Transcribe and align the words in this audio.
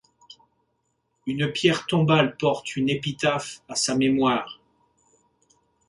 Une 1.27 1.51
pierre 1.51 1.85
tombale 1.85 2.35
porte 2.35 2.75
une 2.75 2.89
épitaphe 2.89 3.61
à 3.69 3.75
sa 3.75 3.95
mémoire. 3.95 4.59